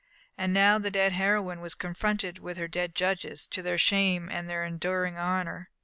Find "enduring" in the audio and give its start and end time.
4.65-5.15